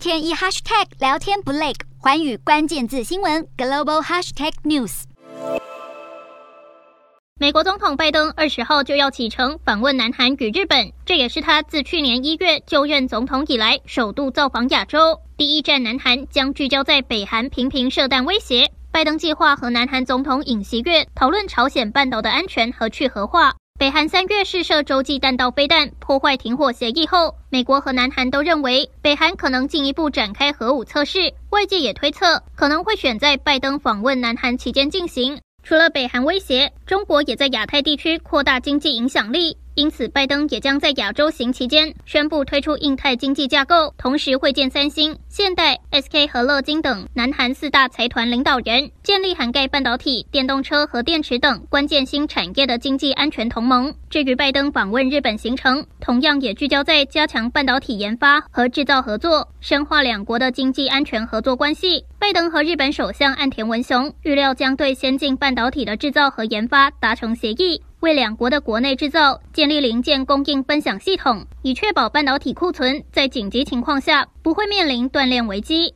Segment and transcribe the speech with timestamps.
[0.00, 5.02] 天一 hashtag 聊天不累，寰宇关键字新闻 global hashtag news。
[7.38, 15.20] 美国总统拜登二十号就要启程访问南韩与日本，这也是他自去年一月就任总统以来首度造访亚洲。
[15.36, 18.72] 第一站南韩将聚焦在北韩频频射弹威胁。
[18.90, 23.54] 拜登计划和南韩总统尹锡悦讨论朝鲜半岛的安全和去核化。
[23.80, 31.32] 北韩三月试射洲际弹道飞弹，破坏停火协议后，美国和南韩都认为北韩可能进一步展开核武测试。
[31.48, 35.40] 外界也推测，可能会选在拜登访问南韩期间进行。
[35.62, 39.56] 除了北韩威胁，中国也在亚太地区扩大经济影响力。
[39.74, 53.94] 因此，拜登也将在亚洲行期间宣布推出印太经济架构，同时会见三星、现代、SK 和乐金等南韩四大财团领导人，建立涵盖半导体、电动车和电池等关键新产业的经济安全同盟。
[54.10, 62.04] 至于拜登访问日本行程，同样也聚焦在加强半导体研发和制造合作，深化两国的经济安全合作关系。
[62.18, 67.80] 拜登和日本首相岸田文雄预料将对先进半导体的制造和研发达成协议。
[68.00, 75.94] 为两国的国内制造建立零件供应分享系统，以确保半导体库存在紧急情况下不会面临断链危机。